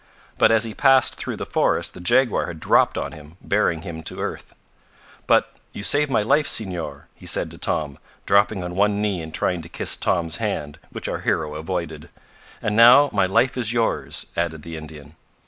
But 0.39 0.51
as 0.51 0.63
he 0.63 0.73
passed 0.73 1.13
through 1.13 1.35
the 1.37 1.45
forest 1.45 1.93
the 1.93 1.99
jaguar 2.01 2.47
had 2.47 2.59
dropped 2.59 2.97
on 2.97 3.11
him, 3.11 3.37
bearing 3.39 3.83
him 3.83 4.01
to 4.05 4.19
earth. 4.19 4.55
"But 5.27 5.53
you 5.73 5.83
saved 5.83 6.09
my 6.09 6.23
life, 6.23 6.47
Senor," 6.47 7.05
he 7.13 7.27
said 7.27 7.51
to 7.51 7.59
Tom, 7.59 7.99
dropping 8.25 8.63
on 8.63 8.73
one 8.75 8.99
knee 8.99 9.21
and 9.21 9.31
trying 9.31 9.61
to 9.61 9.69
kiss 9.69 9.95
Tom's 9.95 10.37
hand, 10.37 10.79
which 10.91 11.07
our 11.07 11.19
hero 11.19 11.53
avoided. 11.53 12.09
"And 12.63 12.75
now 12.75 13.11
my 13.13 13.27
life 13.27 13.55
is 13.55 13.73
yours," 13.73 14.25
added 14.35 14.63
the 14.63 14.75
Indian. 14.75 15.15